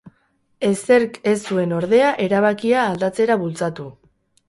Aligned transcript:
Ezerk 0.69 1.19
ez 1.33 1.35
zuen, 1.51 1.77
ordea, 1.81 2.09
erabakia 2.31 2.89
aldatzera 2.89 3.41
bultzatu. 3.47 3.91